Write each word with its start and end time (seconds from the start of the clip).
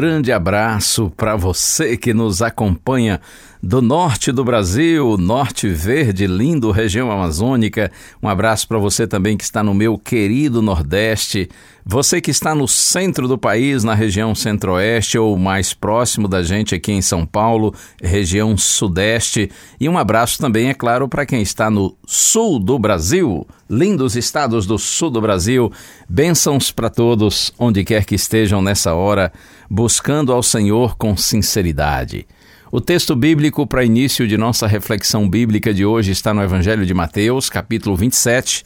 grande 0.00 0.30
abraço 0.30 1.12
para 1.16 1.34
você 1.34 1.96
que 1.96 2.14
nos 2.14 2.40
acompanha 2.40 3.20
do 3.60 3.82
norte 3.82 4.30
do 4.30 4.44
Brasil, 4.44 5.16
norte 5.18 5.68
verde, 5.68 6.24
lindo, 6.24 6.70
região 6.70 7.10
amazônica. 7.10 7.90
Um 8.22 8.28
abraço 8.28 8.68
para 8.68 8.78
você 8.78 9.08
também 9.08 9.36
que 9.36 9.42
está 9.42 9.60
no 9.60 9.74
meu 9.74 9.98
querido 9.98 10.62
Nordeste, 10.62 11.48
você 11.84 12.20
que 12.20 12.30
está 12.30 12.54
no 12.54 12.68
centro 12.68 13.26
do 13.26 13.36
país, 13.36 13.82
na 13.82 13.94
região 13.94 14.34
centro-oeste 14.34 15.18
ou 15.18 15.36
mais 15.36 15.74
próximo 15.74 16.28
da 16.28 16.42
gente 16.42 16.74
aqui 16.74 16.92
em 16.92 17.02
São 17.02 17.26
Paulo, 17.26 17.74
região 18.00 18.56
sudeste. 18.56 19.50
E 19.80 19.88
um 19.88 19.98
abraço 19.98 20.38
também, 20.38 20.68
é 20.68 20.74
claro, 20.74 21.08
para 21.08 21.26
quem 21.26 21.42
está 21.42 21.68
no 21.68 21.96
sul 22.06 22.60
do 22.60 22.78
Brasil, 22.78 23.44
lindos 23.68 24.14
estados 24.14 24.66
do 24.66 24.78
sul 24.78 25.10
do 25.10 25.20
Brasil. 25.20 25.72
Bênçãos 26.08 26.70
para 26.70 26.88
todos, 26.88 27.52
onde 27.58 27.82
quer 27.82 28.04
que 28.04 28.14
estejam 28.14 28.62
nessa 28.62 28.94
hora, 28.94 29.32
buscando 29.68 30.32
ao 30.32 30.42
Senhor 30.42 30.96
com 30.96 31.16
sinceridade. 31.16 32.26
O 32.70 32.80
texto 32.80 33.14
bíblico 33.14 33.66
para 33.66 33.84
início 33.84 34.26
de 34.26 34.36
nossa 34.36 34.66
reflexão 34.66 35.28
bíblica 35.28 35.72
de 35.72 35.84
hoje 35.84 36.12
está 36.12 36.32
no 36.32 36.42
Evangelho 36.42 36.84
de 36.86 36.94
Mateus, 36.94 37.48
capítulo 37.50 37.96
27. 37.96 38.64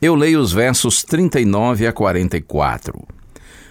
Eu 0.00 0.14
leio 0.14 0.40
os 0.40 0.52
versos 0.52 1.02
39 1.02 1.86
a 1.86 1.92
44. 1.92 3.06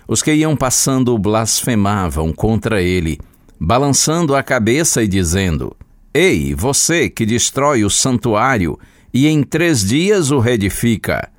Os 0.07 0.21
que 0.21 0.33
iam 0.33 0.55
passando 0.55 1.17
blasfemavam 1.17 2.31
contra 2.31 2.81
ele, 2.81 3.19
balançando 3.59 4.35
a 4.35 4.43
cabeça 4.43 5.03
e 5.03 5.07
dizendo: 5.07 5.75
Ei, 6.13 6.53
você 6.53 7.09
que 7.09 7.25
destrói 7.25 7.83
o 7.83 7.89
santuário 7.89 8.77
e 9.13 9.27
em 9.27 9.43
três 9.43 9.83
dias 9.83 10.31
o 10.31 10.39
reedifica, 10.39 11.29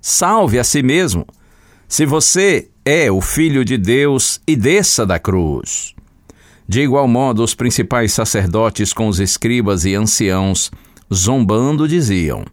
salve 0.00 0.58
a 0.58 0.64
si 0.64 0.82
mesmo. 0.82 1.26
Se 1.88 2.04
você 2.04 2.68
é 2.84 3.10
o 3.10 3.18
Filho 3.22 3.64
de 3.64 3.78
Deus 3.78 4.42
e 4.46 4.54
desça 4.54 5.06
da 5.06 5.18
cruz. 5.18 5.94
De 6.68 6.82
igual 6.82 7.08
modo, 7.08 7.42
os 7.42 7.54
principais 7.54 8.12
sacerdotes 8.12 8.92
com 8.92 9.08
os 9.08 9.18
escribas 9.18 9.86
e 9.86 9.94
anciãos, 9.94 10.70
zombando, 11.12 11.88
diziam: 11.88 12.44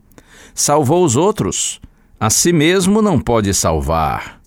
Salvou 0.54 1.04
os 1.04 1.18
outros, 1.18 1.82
a 2.18 2.30
si 2.30 2.54
mesmo 2.54 3.02
não 3.02 3.20
pode 3.20 3.54
salvar. 3.54 4.40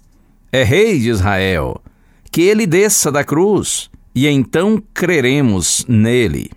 É 0.50 0.64
rei 0.64 0.98
de 0.98 1.10
Israel, 1.10 1.82
que 2.32 2.40
ele 2.40 2.66
desça 2.66 3.12
da 3.12 3.22
cruz, 3.22 3.90
e 4.14 4.26
então 4.26 4.82
creremos 4.94 5.84
nele. 5.86 6.50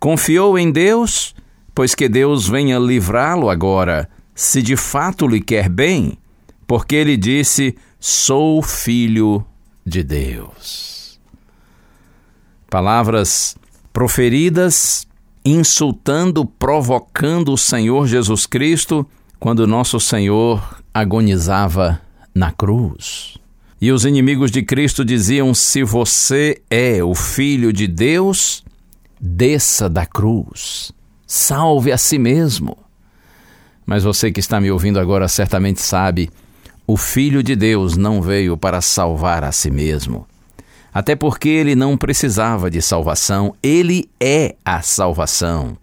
Confiou 0.00 0.58
em 0.58 0.72
Deus, 0.72 1.34
pois 1.74 1.94
que 1.94 2.08
Deus 2.08 2.48
venha 2.48 2.78
livrá-lo 2.78 3.50
agora, 3.50 4.08
se 4.34 4.62
de 4.62 4.74
fato 4.74 5.26
lhe 5.28 5.40
quer 5.40 5.68
bem, 5.68 6.16
porque 6.72 6.96
ele 6.96 7.18
disse: 7.18 7.76
Sou 8.00 8.62
filho 8.62 9.44
de 9.84 10.02
Deus 10.02 11.20
palavras 12.70 13.54
proferidas, 13.92 15.06
insultando, 15.44 16.46
provocando 16.46 17.52
o 17.52 17.58
Senhor 17.58 18.06
Jesus 18.06 18.46
Cristo 18.46 19.06
quando 19.38 19.66
nosso 19.66 20.00
Senhor 20.00 20.80
agonizava 20.94 22.00
na 22.34 22.50
cruz. 22.50 23.36
E 23.78 23.92
os 23.92 24.06
inimigos 24.06 24.50
de 24.50 24.62
Cristo 24.62 25.04
diziam: 25.04 25.52
Se 25.52 25.84
você 25.84 26.62
é 26.70 27.04
o 27.04 27.14
Filho 27.14 27.70
de 27.70 27.86
Deus, 27.86 28.64
desça 29.20 29.90
da 29.90 30.06
cruz, 30.06 30.90
salve 31.26 31.92
a 31.92 31.98
si 31.98 32.18
mesmo. 32.18 32.78
Mas 33.84 34.04
você 34.04 34.32
que 34.32 34.40
está 34.40 34.58
me 34.58 34.70
ouvindo 34.70 34.98
agora 34.98 35.28
certamente 35.28 35.82
sabe: 35.82 36.30
o 36.86 36.96
Filho 36.96 37.42
de 37.42 37.54
Deus 37.54 37.96
não 37.96 38.20
veio 38.20 38.56
para 38.56 38.80
salvar 38.80 39.44
a 39.44 39.52
si 39.52 39.70
mesmo. 39.70 40.26
Até 40.92 41.16
porque 41.16 41.48
ele 41.48 41.74
não 41.74 41.96
precisava 41.96 42.70
de 42.70 42.82
salvação, 42.82 43.54
ele 43.62 44.10
é 44.20 44.56
a 44.64 44.82
salvação. 44.82 45.76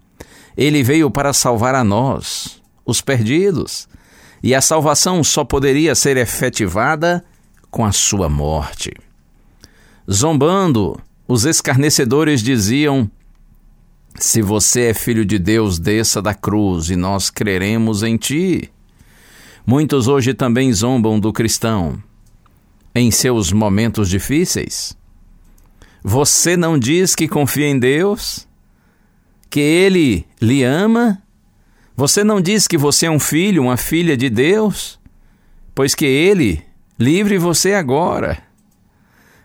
Ele 0.56 0.82
veio 0.82 1.10
para 1.10 1.32
salvar 1.32 1.74
a 1.74 1.82
nós, 1.82 2.60
os 2.84 3.00
perdidos. 3.00 3.88
E 4.42 4.54
a 4.54 4.60
salvação 4.60 5.24
só 5.24 5.44
poderia 5.44 5.94
ser 5.94 6.16
efetivada 6.16 7.24
com 7.70 7.84
a 7.84 7.92
sua 7.92 8.28
morte. 8.28 8.92
Zombando, 10.10 11.00
os 11.26 11.44
escarnecedores 11.44 12.42
diziam: 12.42 13.10
Se 14.16 14.42
você 14.42 14.88
é 14.88 14.94
filho 14.94 15.24
de 15.24 15.38
Deus, 15.38 15.78
desça 15.78 16.22
da 16.22 16.34
cruz 16.34 16.88
e 16.90 16.96
nós 16.96 17.30
creremos 17.30 18.02
em 18.02 18.16
ti. 18.16 18.70
Muitos 19.72 20.08
hoje 20.08 20.34
também 20.34 20.72
zombam 20.72 21.20
do 21.20 21.32
cristão 21.32 22.02
em 22.92 23.08
seus 23.12 23.52
momentos 23.52 24.08
difíceis. 24.10 24.98
Você 26.02 26.56
não 26.56 26.76
diz 26.76 27.14
que 27.14 27.28
confia 27.28 27.68
em 27.68 27.78
Deus? 27.78 28.48
Que 29.48 29.60
Ele 29.60 30.26
lhe 30.42 30.64
ama? 30.64 31.22
Você 31.96 32.24
não 32.24 32.40
diz 32.40 32.66
que 32.66 32.76
você 32.76 33.06
é 33.06 33.10
um 33.12 33.20
filho, 33.20 33.62
uma 33.62 33.76
filha 33.76 34.16
de 34.16 34.28
Deus? 34.28 34.98
Pois 35.72 35.94
que 35.94 36.04
Ele 36.04 36.60
livre 36.98 37.38
você 37.38 37.72
agora. 37.74 38.38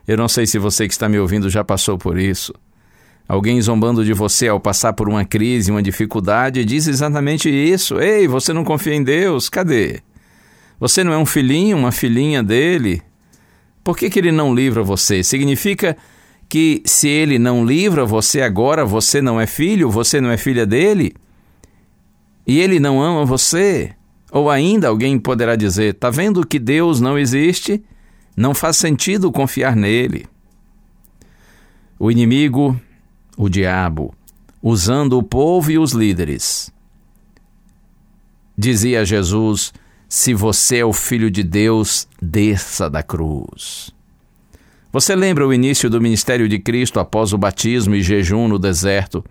Eu 0.08 0.18
não 0.18 0.28
sei 0.28 0.47
se 0.47 0.58
você 0.58 0.88
que 0.88 0.94
está 0.96 1.08
me 1.08 1.19
ouvindo 1.19 1.52
já 1.52 1.64
passou 1.64 2.00
por 2.00 2.18
isso. 2.18 2.52
Alguém 3.28 3.61
zombando 3.61 4.03
de 4.03 4.11
você 4.11 4.47
ao 4.47 4.59
passar 4.59 4.94
por 4.94 5.08
uma 5.08 5.23
crise, 5.23 5.70
uma 5.70 5.84
dificuldade, 5.84 6.66
diz 6.66 6.88
exatamente 6.88 7.47
isso. 7.47 8.00
Ei, 8.00 8.28
você 8.28 8.52
não 8.53 8.64
confia 8.64 8.96
em 8.96 9.03
Deus? 9.03 9.50
Cadê? 9.50 10.02
Você 10.80 11.04
não 11.04 11.14
é 11.14 11.18
um 11.18 11.26
filhinho, 11.26 11.78
uma 11.78 11.92
filhinha 11.92 12.44
dele? 12.44 13.02
Por 13.84 13.98
que, 13.98 14.10
que 14.10 14.20
ele 14.20 14.32
não 14.32 14.54
livra 14.54 14.84
você? 14.84 15.24
Significa 15.24 15.96
que 16.50 16.82
se 16.86 17.08
ele 17.08 17.40
não 17.40 17.66
livra 17.66 18.06
você 18.06 18.42
agora, 18.42 18.86
você 18.86 19.22
não 19.22 19.40
é 19.40 19.48
filho, 19.48 19.90
você 19.90 20.20
não 20.20 20.30
é 20.30 20.38
filha 20.38 20.66
dele? 20.66 21.16
E 22.46 22.60
ele 22.60 22.80
não 22.80 23.02
ama 23.02 23.26
você? 23.26 23.94
Ou 24.32 24.50
ainda 24.50 24.88
alguém 24.88 25.18
poderá 25.18 25.56
dizer: 25.56 25.96
está 25.96 26.10
vendo 26.10 26.46
que 26.46 26.60
Deus 26.60 27.00
não 27.00 27.18
existe? 27.18 27.84
Não 28.36 28.54
faz 28.54 28.78
sentido 28.78 29.32
confiar 29.32 29.76
nele. 29.76 30.26
O 31.98 32.12
inimigo, 32.12 32.80
o 33.38 33.48
diabo, 33.48 34.14
usando 34.62 35.18
o 35.18 35.24
povo 35.24 35.72
e 35.72 35.78
os 35.78 35.94
líderes, 35.94 36.72
dizia 38.58 39.06
Jesus: 39.06 39.74
Se 40.16 40.34
você 40.34 40.78
é 40.78 40.85
o 40.85 40.94
filho 40.94 41.29
de 41.29 41.44
Deus, 41.44 42.08
desça 42.22 42.90
da 42.90 43.03
cruz. 43.03 43.94
Você 44.90 45.14
lembra 45.14 45.46
o 45.46 45.53
início 45.53 45.90
do 45.90 46.00
ministério 46.00 46.47
de 46.47 46.58
Cristo 46.58 47.02
após 47.02 47.34
o 47.34 47.38
batismo 47.38 47.96
e 47.96 48.02
jejum 48.02 48.47
no 48.47 48.58
deserto? 48.58 49.26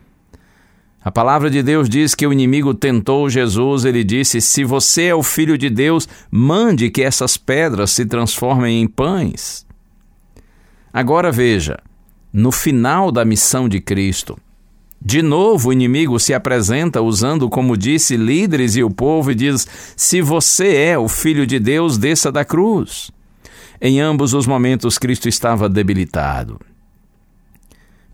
A 1.03 1.11
palavra 1.11 1.49
de 1.49 1.63
Deus 1.63 1.89
diz 1.89 2.15
que 2.15 2.27
o 2.27 2.33
inimigo 2.35 2.75
tentou 2.75 3.31
Jesus, 3.31 3.87
ele 3.87 4.05
disse: 4.05 4.43
Se 4.43 4.63
você 4.63 5.05
é 5.05 5.15
o 5.15 5.23
filho 5.23 5.57
de 5.57 5.71
Deus, 5.71 6.07
mande 6.31 6.91
que 6.91 7.03
essas 7.03 7.39
pedras 7.39 7.91
se 7.91 8.05
transformem 8.05 8.83
em 8.83 8.87
pães. 8.87 9.67
Agora 10.93 11.33
veja, 11.33 11.79
no 12.31 12.53
final 12.53 13.11
da 13.11 13.25
missão 13.25 13.71
de 13.71 13.81
Cristo, 13.81 14.39
de 15.05 15.21
novo 15.21 15.69
o 15.69 15.73
inimigo 15.73 16.19
se 16.19 16.33
apresenta 16.33 17.03
usando, 17.03 17.51
como 17.51 17.77
disse, 17.77 18.17
líderes 18.17 18.75
e 18.75 18.83
o 18.83 18.91
povo 18.91 19.31
e 19.31 19.35
diz: 19.35 19.69
Se 19.95 20.23
você 20.23 20.77
é 20.77 20.99
o 20.99 21.09
filho 21.09 21.47
de 21.47 21.59
Deus, 21.59 21.99
desça 21.99 22.33
da 22.33 22.43
cruz. 22.43 23.11
Em 23.79 24.01
ambos 24.01 24.33
os 24.33 24.47
momentos, 24.47 24.97
Cristo 24.97 25.29
estava 25.29 25.69
debilitado. 25.69 26.59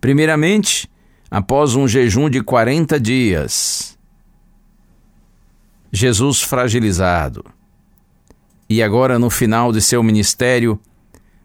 Primeiramente, 0.00 0.90
após 1.30 1.76
um 1.76 1.86
jejum 1.86 2.28
de 2.28 2.42
40 2.42 2.98
dias, 2.98 3.96
Jesus 5.92 6.42
fragilizado. 6.42 7.44
E 8.68 8.82
agora, 8.82 9.16
no 9.16 9.30
final 9.30 9.70
de 9.70 9.80
seu 9.80 10.02
ministério, 10.02 10.80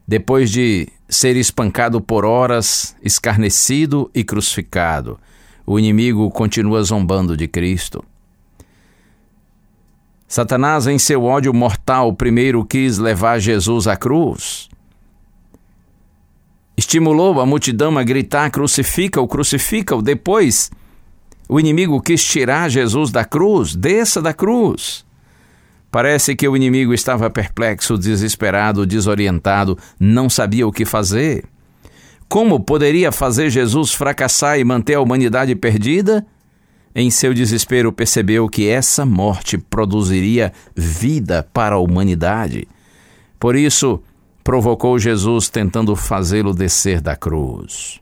depois 0.07 0.50
de 0.50 0.88
ser 1.07 1.36
espancado 1.36 2.01
por 2.01 2.25
horas, 2.25 2.95
escarnecido 3.03 4.09
e 4.13 4.24
crucificado, 4.24 5.19
o 5.65 5.79
inimigo 5.79 6.29
continua 6.31 6.83
zombando 6.83 7.35
de 7.35 7.47
Cristo. 7.47 8.03
Satanás, 10.27 10.88
em 10.88 10.97
seu 10.97 11.23
ódio 11.23 11.53
mortal, 11.53 12.13
primeiro 12.13 12.65
quis 12.65 12.97
levar 12.97 13.39
Jesus 13.39 13.88
à 13.88 13.95
cruz. 13.95 14.69
Estimulou 16.77 17.39
a 17.39 17.45
multidão 17.45 17.97
a 17.97 18.03
gritar: 18.03 18.50
crucifica-o, 18.50 19.27
crucifica-o. 19.27 20.01
Depois, 20.01 20.71
o 21.47 21.59
inimigo 21.59 22.01
quis 22.01 22.23
tirar 22.23 22.69
Jesus 22.69 23.12
da 23.12 23.23
cruz, 23.23 23.75
desça 23.75 24.21
da 24.21 24.33
cruz. 24.33 25.06
Parece 25.89 26.35
que 26.35 26.47
o 26.47 26.57
inimigo 26.57 26.94
estava 26.94 27.29
perplexo, 27.29 27.97
desesperado, 27.97 28.85
desorientado, 28.85 29.77
não 29.97 30.29
sabia 30.29 30.67
o 30.67 30.71
que 30.71 30.83
fazer. 30.83 31.45
Como 32.36 32.60
poderia 32.60 33.14
fazer 33.14 33.50
Jesus 33.50 33.94
fracassar 33.94 34.60
e 34.60 34.64
manter 34.66 34.96
a 34.96 35.00
humanidade 35.00 35.56
perdida? 35.56 36.26
Em 36.94 37.10
seu 37.10 37.34
desespero, 37.34 37.94
percebeu 37.94 38.50
que 38.50 38.68
essa 38.68 39.06
morte 39.06 39.58
produziria 39.58 40.52
vida 40.76 41.48
para 41.54 41.76
a 41.76 41.80
humanidade. 41.80 42.68
Por 43.40 43.56
isso, 43.56 44.04
provocou 44.44 45.00
Jesus 45.00 45.48
tentando 45.48 45.96
fazê-lo 45.96 46.54
descer 46.54 47.00
da 47.00 47.16
cruz. 47.16 48.02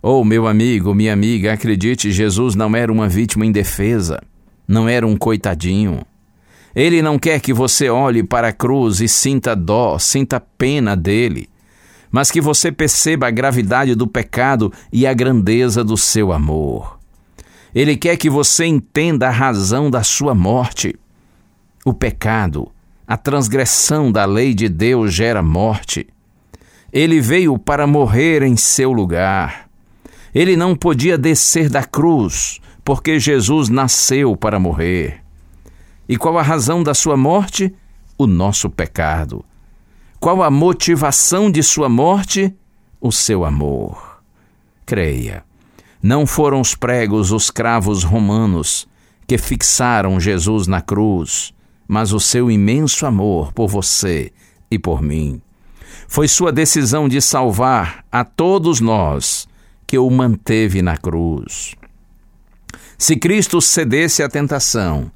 Oh, 0.00 0.24
meu 0.24 0.46
amigo, 0.46 0.94
minha 0.94 1.12
amiga, 1.12 1.52
acredite, 1.52 2.10
Jesus 2.10 2.54
não 2.54 2.74
era 2.74 2.90
uma 2.90 3.06
vítima 3.06 3.44
indefesa, 3.44 4.22
não 4.66 4.88
era 4.88 5.06
um 5.06 5.14
coitadinho. 5.14 6.06
Ele 6.74 7.02
não 7.02 7.18
quer 7.18 7.38
que 7.38 7.52
você 7.52 7.90
olhe 7.90 8.22
para 8.22 8.48
a 8.48 8.52
cruz 8.54 8.98
e 8.98 9.06
sinta 9.06 9.54
dó, 9.54 9.98
sinta 9.98 10.40
pena 10.40 10.96
dele, 10.96 11.50
mas 12.10 12.30
que 12.30 12.40
você 12.40 12.72
perceba 12.72 13.28
a 13.28 13.30
gravidade 13.30 13.94
do 13.94 14.06
pecado 14.06 14.72
e 14.92 15.06
a 15.06 15.14
grandeza 15.14 15.84
do 15.84 15.96
seu 15.96 16.32
amor. 16.32 16.98
Ele 17.74 17.96
quer 17.96 18.16
que 18.16 18.28
você 18.28 18.66
entenda 18.66 19.28
a 19.28 19.32
razão 19.32 19.90
da 19.90 20.02
sua 20.02 20.34
morte. 20.34 20.94
O 21.84 21.94
pecado 21.94 22.70
a 23.10 23.16
transgressão 23.16 24.12
da 24.12 24.24
lei 24.24 24.54
de 24.54 24.68
Deus 24.68 25.12
gera 25.12 25.42
morte. 25.42 26.06
Ele 26.92 27.20
veio 27.20 27.58
para 27.58 27.84
morrer 27.84 28.40
em 28.40 28.56
seu 28.56 28.92
lugar. 28.92 29.68
Ele 30.32 30.56
não 30.56 30.76
podia 30.76 31.18
descer 31.18 31.68
da 31.68 31.82
cruz, 31.82 32.60
porque 32.84 33.18
Jesus 33.18 33.68
nasceu 33.68 34.36
para 34.36 34.60
morrer. 34.60 35.24
E 36.08 36.16
qual 36.16 36.38
a 36.38 36.42
razão 36.42 36.84
da 36.84 36.94
sua 36.94 37.16
morte? 37.16 37.74
O 38.16 38.28
nosso 38.28 38.70
pecado. 38.70 39.44
Qual 40.20 40.42
a 40.42 40.50
motivação 40.50 41.50
de 41.50 41.62
sua 41.62 41.88
morte? 41.88 42.54
O 43.00 43.10
seu 43.10 43.44
amor. 43.44 44.22
Creia, 44.86 45.42
não 46.02 46.26
foram 46.26 46.60
os 46.60 46.74
pregos, 46.74 47.32
os 47.32 47.50
cravos 47.50 48.04
romanos 48.04 48.86
que 49.26 49.38
fixaram 49.38 50.20
Jesus 50.20 50.66
na 50.66 50.80
cruz 50.80 51.52
mas 51.92 52.12
o 52.12 52.20
seu 52.20 52.48
imenso 52.48 53.04
amor 53.04 53.52
por 53.52 53.66
você 53.66 54.30
e 54.70 54.78
por 54.78 55.02
mim. 55.02 55.42
Foi 56.06 56.28
sua 56.28 56.52
decisão 56.52 57.08
de 57.08 57.20
salvar 57.20 58.04
a 58.12 58.24
todos 58.24 58.78
nós 58.80 59.48
que 59.88 59.98
o 59.98 60.08
manteve 60.08 60.82
na 60.82 60.96
cruz. 60.96 61.74
Se 62.96 63.16
Cristo 63.16 63.60
cedesse 63.60 64.22
à 64.22 64.28
tentação 64.28 65.10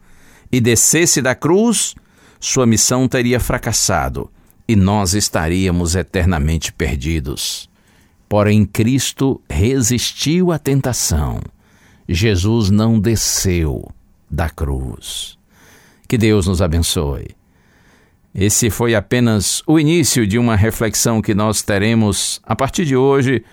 e 0.50 0.60
descesse 0.60 1.22
da 1.22 1.32
cruz, 1.32 1.94
sua 2.40 2.66
missão 2.66 3.06
teria 3.06 3.38
fracassado 3.38 4.28
e 4.66 4.74
nós 4.74 5.14
estaríamos 5.14 5.94
eternamente 5.94 6.72
perdidos. 6.72 7.68
Porém, 8.28 8.64
Cristo 8.64 9.40
resistiu 9.48 10.50
à 10.50 10.58
tentação. 10.58 11.40
Jesus 12.08 12.70
não 12.70 12.98
desceu 12.98 13.90
da 14.30 14.48
cruz. 14.48 15.38
Que 16.08 16.18
Deus 16.18 16.46
nos 16.46 16.60
abençoe. 16.60 17.28
Esse 18.34 18.68
foi 18.68 18.94
apenas 18.94 19.62
o 19.66 19.78
início 19.78 20.26
de 20.26 20.38
uma 20.38 20.56
reflexão 20.56 21.22
que 21.22 21.34
nós 21.34 21.62
teremos 21.62 22.40
a 22.42 22.56
partir 22.56 22.84
de 22.84 22.96
hoje, 22.96 23.44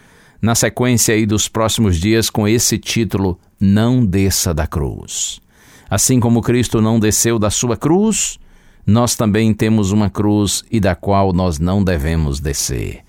na 0.41 0.55
sequência 0.55 1.13
aí 1.13 1.25
dos 1.25 1.47
próximos 1.47 1.97
dias, 1.97 2.29
com 2.29 2.47
esse 2.47 2.79
título: 2.79 3.39
Não 3.59 4.03
desça 4.03 4.53
da 4.53 4.65
cruz. 4.65 5.39
Assim 5.87 6.19
como 6.19 6.41
Cristo 6.41 6.81
não 6.81 6.99
desceu 6.99 7.37
da 7.37 7.51
sua 7.51 7.77
cruz, 7.77 8.39
nós 8.85 9.15
também 9.15 9.53
temos 9.53 9.91
uma 9.91 10.09
cruz 10.09 10.63
e 10.71 10.79
da 10.79 10.95
qual 10.95 11.33
nós 11.33 11.59
não 11.59 11.83
devemos 11.83 12.39
descer. 12.39 12.99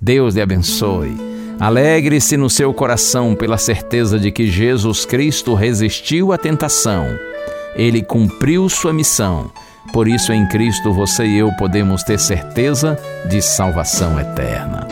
Deus 0.00 0.34
lhe 0.34 0.40
abençoe. 0.40 1.16
Alegre-se 1.58 2.36
no 2.36 2.48
seu 2.48 2.72
coração 2.72 3.34
pela 3.34 3.58
certeza 3.58 4.18
de 4.18 4.30
que 4.30 4.46
Jesus 4.46 5.04
Cristo 5.04 5.54
resistiu 5.54 6.32
à 6.32 6.38
tentação 6.38 7.06
ele 7.78 8.02
cumpriu 8.02 8.68
sua 8.68 8.92
missão. 8.92 9.50
Por 9.92 10.08
isso, 10.08 10.32
em 10.32 10.46
Cristo, 10.48 10.92
você 10.92 11.24
e 11.24 11.38
eu 11.38 11.50
podemos 11.52 12.02
ter 12.02 12.18
certeza 12.18 12.98
de 13.30 13.40
salvação 13.40 14.18
eterna. 14.20 14.86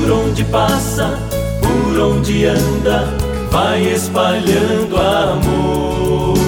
Por 0.00 0.10
onde 0.10 0.44
passa, 0.44 1.18
por 1.60 2.00
onde 2.00 2.46
anda, 2.46 3.14
vai 3.50 3.82
espalhando 3.82 4.96
amor. 4.96 6.38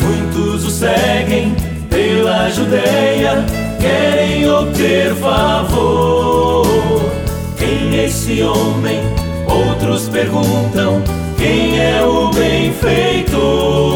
Muitos 0.00 0.64
o 0.64 0.70
seguem 0.70 1.54
pela 1.88 2.50
Judeia, 2.50 3.44
querem 3.80 4.48
obter 4.50 5.14
favor. 5.14 6.66
Quem 7.56 7.98
é 7.98 8.04
esse 8.06 8.42
homem? 8.42 9.00
Outros 9.46 10.08
perguntam. 10.08 11.02
Quem 11.36 11.78
é 11.80 12.02
o 12.02 12.30
benfeitor? 12.30 13.88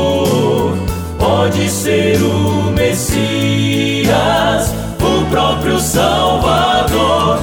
pode 1.43 1.69
ser 1.69 2.21
o 2.23 2.71
Messias, 2.73 4.13
o 5.01 5.25
próprio 5.31 5.79
Salvador. 5.81 7.39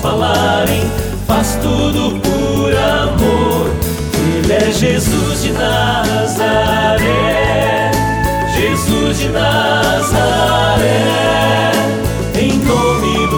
Falarem, 0.01 0.83
faz 1.27 1.57
tudo 1.61 2.19
por 2.19 2.75
amor. 2.75 3.71
Ele 4.13 4.53
é 4.53 4.71
Jesus 4.71 5.43
de 5.43 5.51
Nazaré, 5.51 7.01
Jesus 8.55 9.19
de 9.19 9.29
Nazaré. 9.29 9.97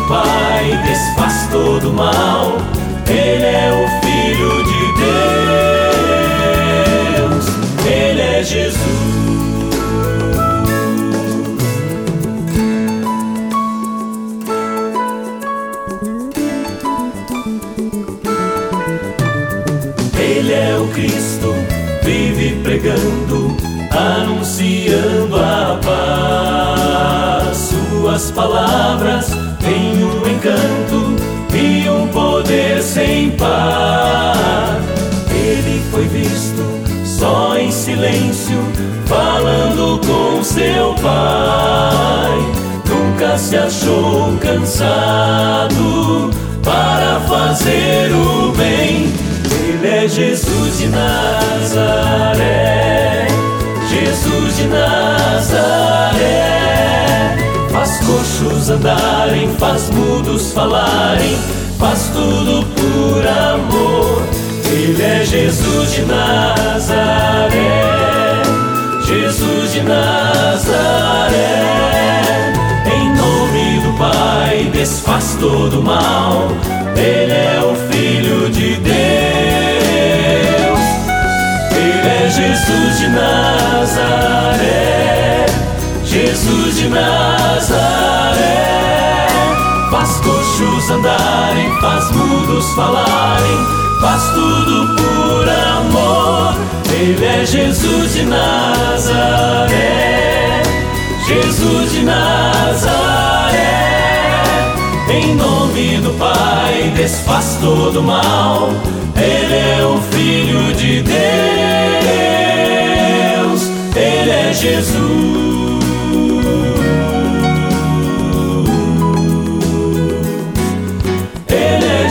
Pai 0.09 0.75
desfaz 0.87 1.47
todo 1.51 1.93
mal. 1.93 2.57
Ele 3.07 3.45
é 3.45 3.71
o 3.71 3.87
Filho 4.03 4.58
Cristo, 20.89 21.53
vive 22.03 22.59
pregando, 22.63 23.55
anunciando 23.91 25.35
a 25.35 25.79
paz. 25.83 27.57
Suas 27.57 28.31
palavras 28.31 29.27
tem 29.59 30.03
um 30.03 30.27
encanto 30.27 31.15
e 31.53 31.89
um 31.89 32.07
poder 32.07 32.81
sem 32.81 33.31
par. 33.31 34.79
Ele 35.31 35.81
foi 35.91 36.05
visto 36.05 36.63
só 37.05 37.57
em 37.57 37.71
silêncio, 37.71 38.57
falando 39.05 39.99
com 40.05 40.43
seu 40.43 40.93
pai. 40.95 42.37
Nunca 42.87 43.37
se 43.37 43.57
achou 43.57 44.37
cansado 44.37 46.29
para 46.63 47.19
fazer 47.27 48.11
o 48.13 48.38
Jesus 50.09 50.79
de 50.79 50.87
Nazaré, 50.87 51.27
Jesus 53.87 54.57
de 54.57 54.67
Nazaré. 54.67 56.17
Faz 57.71 57.99
coxos 57.99 58.71
andarem, 58.71 59.55
faz 59.59 59.91
mudos 59.91 60.51
falarem, 60.51 61.37
faz 61.77 62.09
tudo 62.11 62.65
por 62.75 63.27
amor. 63.27 64.23
Ele 64.65 65.03
é 65.03 65.23
Jesus 65.23 65.91
de 65.91 66.01
Nazaré, 66.01 67.51
Jesus 69.05 69.73
de 69.73 69.81
Nazaré. 69.83 71.61
Em 72.91 73.09
nome 73.15 73.79
do 73.81 73.93
Pai, 73.97 74.71
desfaz 74.73 75.37
todo 75.39 75.83
mal. 75.83 76.47
Ele 76.95 77.31
é 77.31 77.48
Jesus 86.49 86.75
de 86.79 86.89
Nazaré. 86.89 88.37
Faz 89.91 90.19
coxos 90.21 90.89
andarem, 90.89 91.69
faz 91.79 92.09
mudos 92.11 92.65
falarem, 92.73 93.65
faz 94.01 94.23
tudo 94.33 94.95
por 94.95 95.47
amor. 95.47 96.55
Ele 96.91 97.23
é 97.23 97.45
Jesus 97.45 98.13
de 98.13 98.23
Nazaré, 98.23 99.69
Jesus 101.27 101.91
de 101.91 102.01
Nazaré. 102.03 103.59
Em 105.09 105.35
nome 105.35 105.97
do 105.97 106.09
Pai, 106.17 106.91
desfaz 106.95 107.59
todo 107.61 108.01
mal. 108.01 108.69
Ele 109.15 109.53
é 109.53 109.85
o 109.85 109.99
Filho 110.11 110.73
de 110.73 111.03
Deus, 111.03 111.19
Ele 113.95 114.31
é 114.31 114.53
Jesus. 114.53 115.88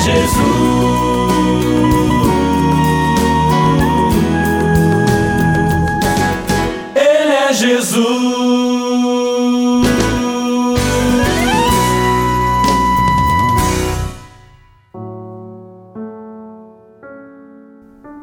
Jesus. 0.08 0.38
Ele 6.94 7.32
é 7.32 7.52
Jesus. 7.52 8.28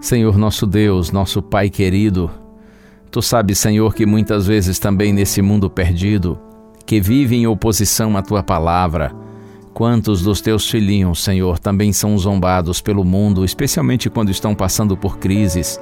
Senhor 0.01 0.37
nosso 0.37 0.67
Deus, 0.67 1.11
nosso 1.11 1.41
Pai 1.41 1.69
querido, 1.69 2.29
Tu 3.15 3.21
sabes, 3.21 3.59
Senhor, 3.59 3.95
que 3.95 4.05
muitas 4.05 4.45
vezes 4.45 4.77
também 4.77 5.13
nesse 5.13 5.41
mundo 5.41 5.69
perdido, 5.69 6.37
que 6.85 6.99
vive 6.99 7.37
em 7.37 7.47
oposição 7.47 8.17
à 8.17 8.21
Tua 8.21 8.43
palavra, 8.43 9.15
quantos 9.75 10.21
dos 10.21 10.39
Teus 10.39 10.69
filhinhos, 10.69 11.21
Senhor, 11.21 11.59
também 11.59 11.91
são 11.91 12.17
zombados 12.17 12.79
pelo 12.79 13.03
mundo, 13.03 13.43
especialmente 13.43 14.09
quando 14.09 14.31
estão 14.31 14.55
passando 14.55 14.95
por 14.95 15.17
crises, 15.17 15.77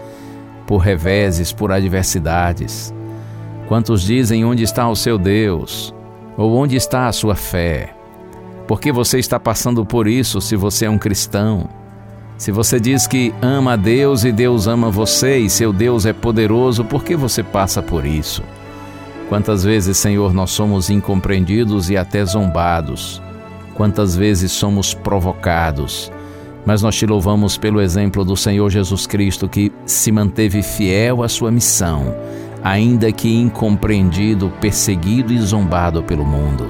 por 0.65 0.79
reveses, 0.79 1.53
por 1.53 1.71
adversidades. 1.71 2.91
Quantos 3.67 4.01
dizem 4.01 4.43
onde 4.43 4.63
está 4.63 4.89
o 4.89 4.95
seu 4.95 5.19
Deus, 5.19 5.93
ou 6.35 6.57
onde 6.57 6.75
está 6.75 7.07
a 7.07 7.11
sua 7.11 7.35
fé? 7.35 7.95
Por 8.67 8.81
que 8.81 8.91
você 8.91 9.19
está 9.19 9.39
passando 9.39 9.85
por 9.85 10.07
isso 10.07 10.41
se 10.41 10.55
você 10.55 10.85
é 10.85 10.89
um 10.89 10.97
cristão? 10.97 11.69
Se 12.35 12.51
você 12.51 12.79
diz 12.79 13.05
que 13.05 13.31
ama 13.43 13.73
a 13.73 13.75
Deus 13.75 14.23
e 14.23 14.31
Deus 14.31 14.65
ama 14.65 14.89
você 14.89 15.37
e 15.37 15.49
seu 15.51 15.71
Deus 15.71 16.07
é 16.07 16.13
poderoso, 16.13 16.83
por 16.83 17.03
que 17.03 17.15
você 17.15 17.43
passa 17.43 17.79
por 17.79 18.07
isso? 18.07 18.41
Quantas 19.29 19.63
vezes, 19.63 19.97
Senhor, 19.97 20.33
nós 20.33 20.49
somos 20.49 20.89
incompreendidos 20.89 21.91
e 21.91 21.95
até 21.95 22.25
zombados? 22.25 23.21
Quantas 23.75 24.15
vezes 24.15 24.51
somos 24.51 24.93
provocados? 24.93 26.11
Mas 26.65 26.81
nós 26.81 26.95
te 26.95 27.05
louvamos 27.05 27.57
pelo 27.57 27.81
exemplo 27.81 28.23
do 28.23 28.37
Senhor 28.37 28.69
Jesus 28.69 29.05
Cristo 29.05 29.49
que 29.49 29.71
se 29.85 30.11
manteve 30.11 30.61
fiel 30.61 31.23
à 31.23 31.27
sua 31.27 31.51
missão, 31.51 32.15
ainda 32.63 33.11
que 33.11 33.33
incompreendido, 33.35 34.51
perseguido 34.61 35.33
e 35.33 35.39
zombado 35.39 36.03
pelo 36.03 36.25
mundo. 36.25 36.69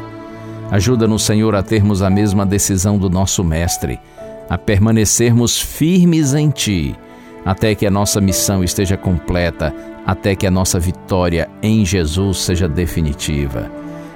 Ajuda-nos, 0.72 1.24
Senhor, 1.24 1.54
a 1.54 1.62
termos 1.62 2.02
a 2.02 2.10
mesma 2.10 2.46
decisão 2.46 2.98
do 2.98 3.10
nosso 3.10 3.44
Mestre 3.44 4.00
a 4.50 4.58
permanecermos 4.58 5.60
firmes 5.60 6.34
em 6.34 6.50
Ti, 6.50 6.96
até 7.46 7.76
que 7.76 7.86
a 7.86 7.92
nossa 7.92 8.22
missão 8.22 8.64
esteja 8.64 8.96
completa, 8.96 9.74
até 10.06 10.36
que 10.36 10.46
a 10.46 10.52
nossa 10.52 10.80
vitória 10.80 11.50
em 11.62 11.86
Jesus 11.86 12.40
seja 12.40 12.68
definitiva. 12.68 13.72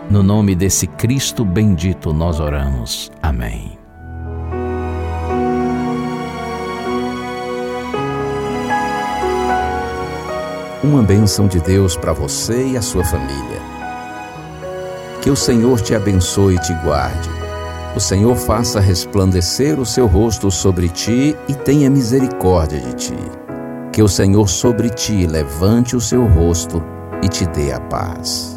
No 0.09 0.23
nome 0.23 0.55
desse 0.55 0.87
Cristo 0.87 1.43
bendito 1.43 2.13
nós 2.13 2.39
oramos. 2.39 3.11
Amém. 3.21 3.77
Uma 10.83 11.03
bênção 11.03 11.47
de 11.47 11.59
Deus 11.59 11.97
para 11.97 12.13
você 12.13 12.67
e 12.67 12.77
a 12.77 12.81
sua 12.81 13.03
família. 13.03 13.61
Que 15.21 15.29
o 15.29 15.35
Senhor 15.35 15.81
te 15.81 15.93
abençoe 15.93 16.55
e 16.55 16.59
te 16.59 16.73
guarde 16.75 17.37
o 17.97 17.99
Senhor 17.99 18.35
faça 18.35 18.79
resplandecer 18.79 19.79
o 19.79 19.85
seu 19.85 20.05
rosto 20.05 20.51
sobre 20.51 20.87
ti 20.87 21.35
e 21.47 21.55
tenha 21.55 21.89
misericórdia 21.89 22.79
de 22.79 22.93
ti. 22.93 23.17
Que 23.91 24.03
o 24.03 24.07
Senhor 24.07 24.47
sobre 24.47 24.91
ti 24.91 25.25
levante 25.25 25.95
o 25.95 25.99
seu 25.99 26.27
rosto 26.27 26.83
e 27.23 27.27
te 27.27 27.47
dê 27.47 27.71
a 27.71 27.79
paz. 27.79 28.56